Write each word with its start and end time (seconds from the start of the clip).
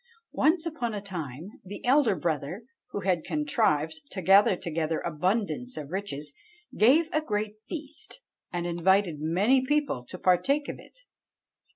"Once 0.33 0.65
upon 0.65 0.95
a 0.95 0.99
time 0.99 1.51
the 1.63 1.85
elder 1.85 2.15
brother, 2.15 2.63
who 2.89 3.01
had 3.01 3.23
contrived 3.23 4.01
to 4.09 4.19
gather 4.23 4.55
together 4.55 4.99
abundance 5.01 5.77
of 5.77 5.91
riches, 5.91 6.33
gave 6.75 7.07
a 7.13 7.21
great 7.21 7.57
feast, 7.69 8.19
and 8.51 8.65
invited 8.65 9.17
many 9.21 9.63
people 9.63 10.03
to 10.03 10.17
partake 10.17 10.67
of 10.67 10.79
it. 10.79 11.01